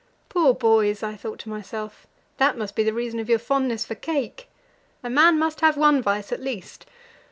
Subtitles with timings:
[0.29, 2.07] "Poor boys!" I thought to myself;
[2.37, 4.49] "that must be the reason of your fondness for cake.
[5.03, 6.87] A man must have one vice, at least.